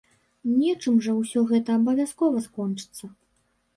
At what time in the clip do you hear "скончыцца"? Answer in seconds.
2.47-3.05